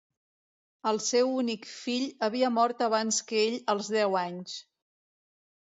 [0.91, 4.61] El seu únic fill havia mort abans que ell als deu anys.